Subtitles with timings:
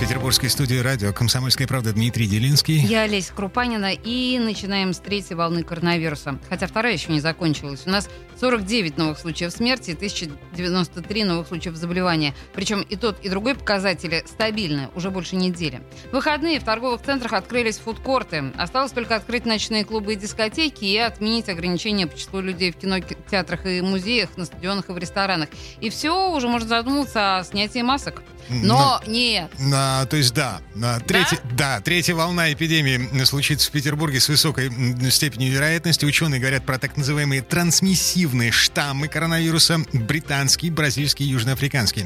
[0.00, 2.78] Петербургской студии радио «Комсомольская правда» Дмитрий Делинский.
[2.78, 3.92] Я Олеся Крупанина.
[3.92, 6.38] И начинаем с третьей волны коронавируса.
[6.48, 7.82] Хотя вторая еще не закончилась.
[7.84, 8.08] У нас
[8.40, 12.34] 49 новых случаев смерти, 1093 новых случаев заболевания.
[12.54, 15.82] Причем и тот, и другой показатели стабильны уже больше недели.
[16.10, 18.52] В выходные в торговых центрах открылись фудкорты.
[18.56, 23.66] Осталось только открыть ночные клубы и дискотеки и отменить ограничения по числу людей в кинотеатрах
[23.66, 25.50] и музеях, на стадионах и в ресторанах.
[25.80, 28.22] И все, уже можно задуматься о снятии масок.
[28.48, 29.50] Но, Но нет.
[29.92, 30.60] А, то есть да,
[31.06, 31.78] третья, да?
[31.78, 34.70] да, третья волна эпидемии случится в Петербурге с высокой
[35.10, 36.04] степенью вероятности.
[36.04, 42.04] Ученые говорят про так называемые трансмиссивные штаммы коронавируса, британский, бразильский, южноафриканский.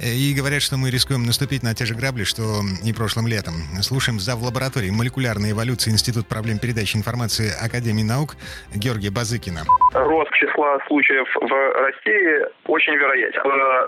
[0.00, 3.54] Э, и говорят, что мы рискуем наступить на те же грабли, что и прошлым летом.
[3.82, 4.40] Слушаем зав.
[4.40, 8.36] лаборатории молекулярной эволюции Институт проблем передачи информации Академии наук
[8.74, 9.64] Георгия Базыкина.
[9.92, 13.40] Рост числа случаев в России очень вероятен.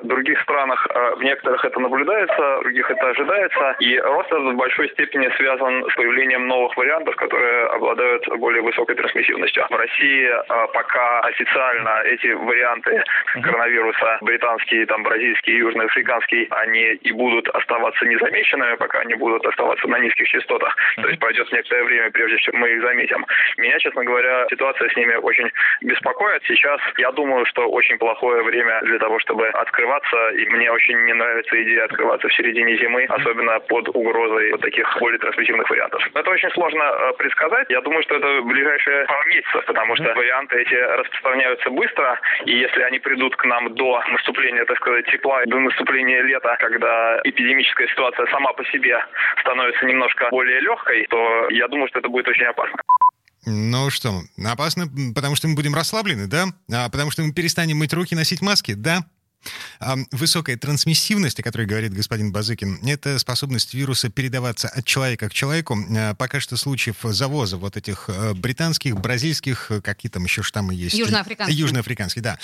[0.02, 0.86] В других странах,
[1.18, 3.38] в некоторых это наблюдается наблюдается, других это ожидается.
[3.81, 9.67] И рост в большой степени связан с появлением новых вариантов, которые обладают более высокой трансмиссивностью.
[9.70, 13.03] В России а, пока официально эти варианты
[13.42, 19.98] коронавируса, британский, там, бразильский, южноафриканский, они и будут оставаться незамеченными, пока они будут оставаться на
[19.98, 20.77] низких частотах.
[20.97, 23.25] То есть пройдет некоторое время, прежде чем мы их заметим.
[23.56, 25.50] Меня, честно говоря, ситуация с ними очень
[25.83, 26.42] беспокоит.
[26.45, 31.14] Сейчас я думаю, что очень плохое время для того, чтобы открываться, и мне очень не
[31.14, 33.27] нравится идея открываться в середине зимы, особенно
[33.68, 36.02] под угрозой вот таких более трансмиссивных вариантов.
[36.14, 37.66] Это очень сложно э, предсказать.
[37.68, 42.82] Я думаю, что это ближайшие пару месяцев, потому что варианты эти распространяются быстро, и если
[42.82, 48.26] они придут к нам до наступления, так сказать, тепла, до наступления лета, когда эпидемическая ситуация
[48.26, 48.98] сама по себе
[49.40, 52.78] становится немножко более легкой, то я думаю, что это будет очень опасно.
[53.46, 54.11] Ну что,
[54.44, 54.84] опасно,
[55.14, 56.46] потому что мы будем расслаблены, да?
[56.70, 58.98] А потому что мы перестанем мыть руки, носить маски, да?
[60.10, 65.78] Высокая трансмиссивность, о которой говорит господин Базыкин, это способность вируса передаваться от человека к человеку.
[65.96, 70.74] А, пока что случаев завоза вот этих э, британских, бразильских, э, какие там еще штаммы
[70.74, 70.96] есть?
[70.96, 71.58] Южноафриканские.
[71.58, 72.38] Южноафриканские, да.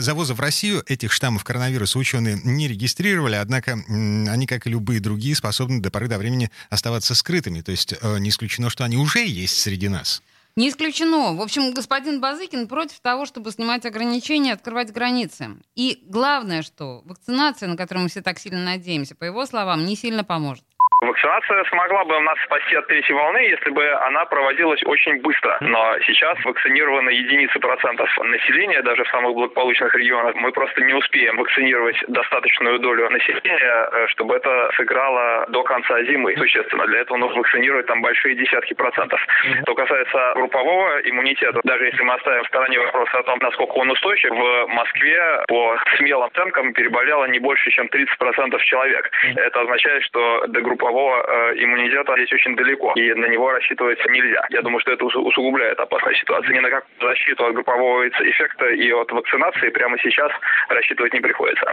[0.00, 5.34] Завоза в Россию этих штаммов коронавируса ученые не регистрировали, однако они, как и любые другие,
[5.36, 7.60] способны до поры до времени оставаться скрытыми.
[7.60, 10.22] То есть э, не исключено, что они уже есть среди нас.
[10.58, 11.36] Не исключено.
[11.36, 15.50] В общем, господин Базыкин против того, чтобы снимать ограничения, открывать границы.
[15.76, 19.94] И главное, что вакцинация, на которую мы все так сильно надеемся, по его словам, не
[19.94, 20.64] сильно поможет.
[21.00, 25.56] Вакцинация смогла бы нас спасти от третьей волны, если бы она проводилась очень быстро.
[25.60, 30.34] Но сейчас вакцинированы единицы процентов населения, даже в самых благополучных регионах.
[30.34, 36.34] Мы просто не успеем вакцинировать достаточную долю населения, э, чтобы это сыграло до конца зимы.
[36.36, 36.86] Существенно.
[36.86, 39.20] Для этого нужно вакцинировать там большие десятки процентов.
[39.62, 43.90] Что касается группового иммунитета, даже если мы оставим в стороне вопрос о том, насколько он
[43.90, 49.10] устойчив, в Москве по смелым оценкам переболело не больше, чем 30% человек.
[49.36, 53.98] Это означает, что до группового группового э, иммунитета здесь очень далеко, и на него рассчитывать
[54.10, 54.46] нельзя.
[54.50, 56.54] Я думаю, что это усугубляет опасность ситуации.
[56.54, 60.30] Ни на какую защиту от группового эффекта и от вакцинации прямо сейчас
[60.68, 61.66] рассчитывать не приходится.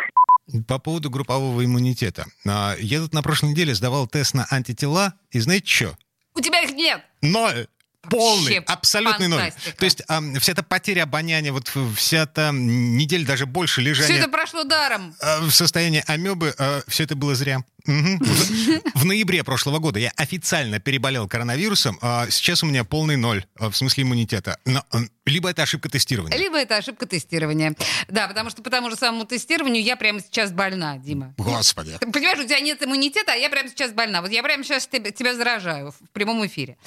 [0.68, 2.26] По поводу группового иммунитета.
[2.48, 5.98] А, я тут на прошлой неделе сдавал тест на антитела, и знаете что?
[6.36, 7.02] У тебя их нет!
[7.22, 7.68] Ноль!
[8.10, 9.70] Полный, абсолютный фантастика.
[9.70, 9.76] ноль.
[9.78, 14.14] То есть а, вся эта потеря обоняния, вот вся эта неделя, даже больше лежания...
[14.14, 15.16] Все это прошло даром.
[15.22, 17.64] А, в состоянии амебы, а, все это было зря.
[17.88, 18.26] Угу.
[18.96, 23.74] В, ноябре прошлого года я официально переболел коронавирусом, а сейчас у меня полный ноль, в
[23.74, 24.58] смысле иммунитета.
[24.66, 24.84] Но,
[25.26, 26.38] либо это ошибка тестирования.
[26.38, 27.76] Либо это ошибка тестирования.
[28.08, 31.34] Да, потому что по тому же самому тестированию я прямо сейчас больна, Дима.
[31.38, 31.98] Господи.
[32.00, 34.22] Ты понимаешь, у тебя нет иммунитета, а я прямо сейчас больна.
[34.22, 36.78] Вот я прямо сейчас тебя заражаю в прямом эфире.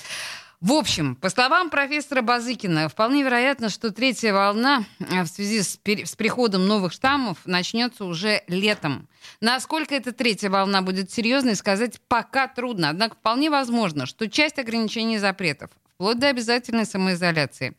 [0.60, 5.78] В общем, по словам профессора Базыкина, вполне вероятно, что третья волна э, в связи с,
[5.84, 9.08] с приходом новых штаммов начнется уже летом.
[9.40, 12.88] Насколько эта третья волна будет серьезной, сказать пока трудно.
[12.88, 17.76] Однако вполне возможно, что часть ограничений и запретов, вплоть до обязательной самоизоляции,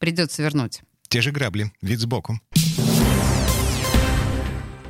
[0.00, 0.80] придется вернуть.
[1.08, 2.40] Те же грабли, вид сбоку.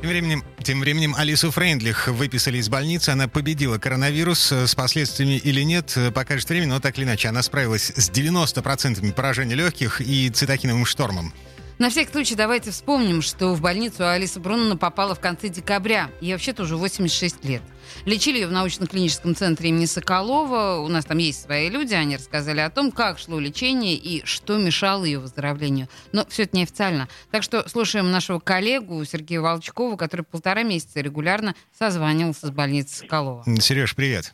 [0.01, 3.09] Тем временем, тем временем Алису Фрейндлих выписали из больницы.
[3.09, 4.49] Она победила коронавирус.
[4.51, 7.27] С последствиями или нет, покажет время, но так или иначе.
[7.27, 11.33] Она справилась с 90% поражения легких и цитокиновым штормом.
[11.79, 16.11] На всякий случай давайте вспомним, что в больницу Алиса Брунна попала в конце декабря.
[16.19, 17.61] Ей вообще-то уже 86 лет.
[18.03, 20.81] Лечили ее в научно-клиническом центре имени Соколова.
[20.81, 24.57] У нас там есть свои люди, они рассказали о том, как шло лечение и что
[24.57, 25.87] мешало ее выздоровлению.
[26.11, 27.07] Но все это неофициально.
[27.31, 33.45] Так что слушаем нашего коллегу Сергея Волчкова, который полтора месяца регулярно созванивался с больницей Соколова.
[33.61, 34.33] Сереж, привет.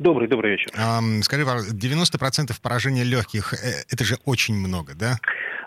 [0.00, 0.70] Добрый, добрый вечер.
[1.22, 5.18] Скажи, 90% поражения легких, э, это же очень много, да?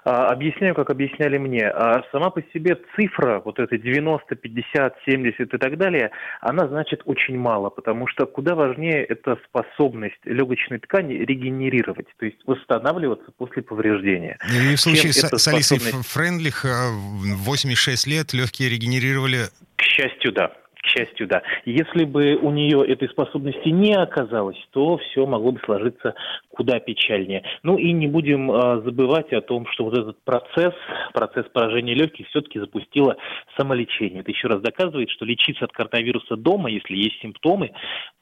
[0.06, 1.68] А, объясняю, как объясняли мне.
[1.68, 6.10] А сама по себе цифра, вот эта 90, 50, 70 и так далее,
[6.42, 12.40] она значит очень мало, потому что куда важнее это способность легочной ткани регенерировать, то есть
[12.48, 14.40] восстанавливаться после повреждения.
[14.52, 19.50] И в случае с, с Алисой Френдлих 86 лет легкие регенерировали?
[19.76, 20.52] К счастью, да.
[20.84, 21.42] К счастью, да.
[21.64, 26.14] Если бы у нее этой способности не оказалось, то все могло бы сложиться
[26.50, 27.42] куда печальнее.
[27.64, 30.74] Ну и не будем э, забывать о том, что вот этот процесс,
[31.14, 33.16] процесс поражения легких все-таки запустило
[33.58, 34.20] самолечение.
[34.20, 37.72] Это еще раз доказывает, что лечиться от коронавируса дома, если есть симптомы,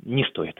[0.03, 0.55] не стоит.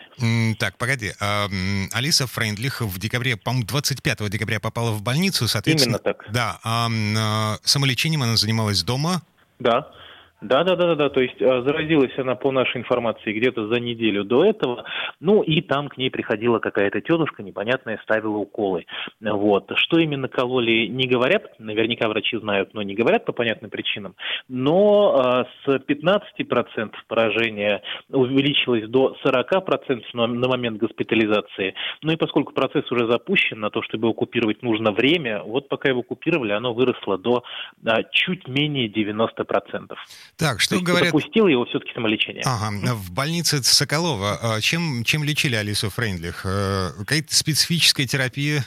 [0.57, 1.11] Так, погоди.
[1.21, 1.45] А,
[1.93, 5.97] Алиса Фрейндлих в декабре, по-моему, 25 декабря попала в больницу, соответственно...
[5.97, 6.25] Именно так.
[6.33, 6.59] Да.
[6.63, 9.21] А, а самолечением она занималась дома?
[9.59, 9.91] Да.
[10.41, 11.09] Да, да, да, да, да.
[11.09, 14.85] То есть э, заразилась она по нашей информации где-то за неделю до этого.
[15.19, 18.85] Ну и там к ней приходила какая-то тетушка непонятная, ставила уколы.
[19.19, 19.71] Вот.
[19.75, 21.59] Что именно кололи, не говорят.
[21.59, 24.15] Наверняка врачи знают, но не говорят по понятным причинам.
[24.49, 31.75] Но э, с 15% поражения увеличилось до 40% на, момент госпитализации.
[32.01, 35.43] Ну и поскольку процесс уже запущен, на то, чтобы его купировать, нужно время.
[35.43, 37.43] Вот пока его купировали, оно выросло до
[37.85, 39.95] э, чуть менее 90%.
[40.41, 41.11] Так, что То говорят...
[41.11, 42.41] Допустил его все-таки самолечение.
[42.43, 46.41] Ага, в больнице Соколова а чем, чем лечили Алису Фрейндлих?
[46.45, 48.65] Э, какая-то специфическая терапия?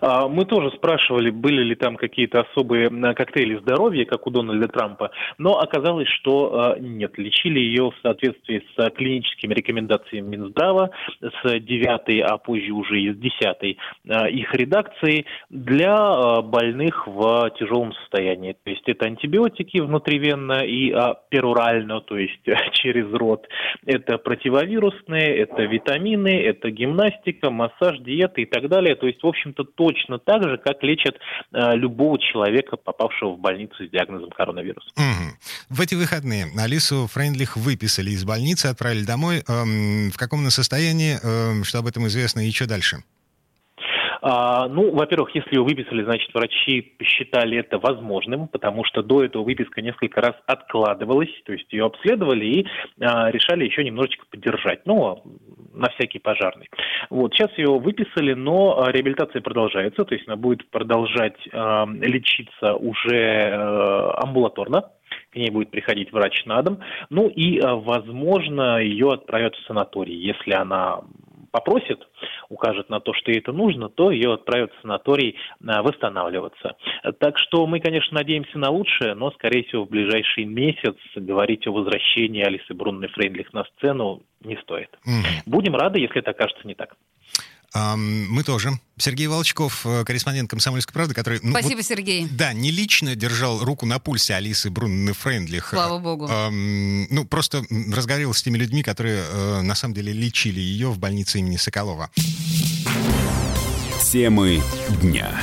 [0.00, 5.10] А, мы тоже спрашивали, были ли там какие-то особые коктейли здоровья, как у Дональда Трампа,
[5.38, 7.18] но оказалось, что а, нет.
[7.18, 13.16] Лечили ее в соответствии с клиническими рекомендациями Минздрава, с 9, а позже уже и с
[13.16, 18.52] 10 а, их редакции для больных в тяжелом состоянии.
[18.64, 20.94] То есть это антибиотики внутривенно и
[21.28, 22.40] перурально, то есть
[22.72, 23.46] через рот.
[23.84, 28.94] Это противовирусные, это витамины, это гимнастика, массаж, диета и так далее.
[28.94, 31.16] То есть, в общем-то, точно так же, как лечат
[31.52, 34.84] э, любого человека, попавшего в больницу с диагнозом коронавирус.
[34.96, 35.76] Угу.
[35.76, 39.42] В эти выходные Алису Френдлих выписали из больницы, отправили домой.
[39.48, 43.02] Эм, в каком она состоянии, эм, что об этом известно, и что дальше?
[44.22, 49.42] А, ну, во-первых, если ее выписали, значит, врачи посчитали это возможным, потому что до этого
[49.42, 52.66] выписка несколько раз откладывалась, то есть ее обследовали и
[53.00, 55.22] а, решали еще немножечко поддержать, ну,
[55.72, 56.68] на всякий пожарный.
[57.08, 62.74] Вот, сейчас ее выписали, но а, реабилитация продолжается, то есть она будет продолжать а, лечиться
[62.74, 64.90] уже а, амбулаторно,
[65.30, 70.52] к ней будет приходить врач на дом, ну и, возможно, ее отправят в санаторий, если
[70.52, 71.00] она
[71.50, 72.06] попросит,
[72.48, 75.36] укажет на то, что ей это нужно, то ее отправят в санаторий
[75.66, 76.76] а, восстанавливаться.
[77.18, 81.72] Так что мы, конечно, надеемся на лучшее, но, скорее всего, в ближайший месяц говорить о
[81.72, 84.90] возвращении Алисы Брунны Фрейндлих на сцену не стоит.
[85.06, 85.42] Mm.
[85.46, 86.96] Будем рады, если это окажется не так.
[87.74, 88.78] Мы тоже.
[88.98, 91.40] Сергей Волчков, э, корреспондент «Комсомольской правды», который...
[91.42, 92.28] Ну, Спасибо, вот, Сергей.
[92.30, 95.68] Да, не лично держал руку на пульсе Алисы Брунны Френдлих.
[95.70, 96.28] Слава богу.
[96.28, 100.98] Эм, ну, просто разговаривал с теми людьми, которые э, на самом деле лечили ее в
[100.98, 102.10] больнице имени Соколова.
[104.10, 104.60] Темы
[105.00, 105.40] дня.